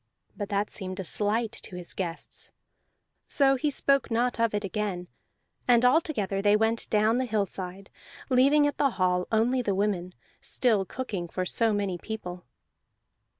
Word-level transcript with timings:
But 0.35 0.49
that 0.49 0.71
seemed 0.71 0.99
a 0.99 1.03
slight 1.03 1.51
to 1.51 1.75
his 1.75 1.93
guests; 1.93 2.51
so 3.27 3.55
he 3.55 3.69
spoke 3.69 4.09
not 4.09 4.39
of 4.39 4.55
it 4.55 4.63
again, 4.63 5.07
and 5.67 5.85
all 5.85 6.01
together 6.01 6.41
they 6.41 6.55
went 6.55 6.89
down 6.89 7.19
the 7.19 7.25
hillside, 7.25 7.91
leaving 8.27 8.65
at 8.65 8.77
the 8.79 8.89
hall 8.97 9.27
only 9.31 9.61
the 9.61 9.75
women, 9.75 10.15
still 10.41 10.85
cooking 10.85 11.27
for 11.27 11.45
so 11.45 11.71
many 11.71 11.99
people. 11.99 12.45